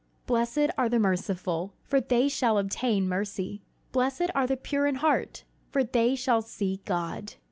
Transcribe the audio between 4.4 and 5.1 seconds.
the pure in